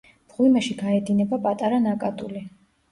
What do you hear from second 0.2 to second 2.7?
მღვიმეში გაედინება პატარა ნაკადული.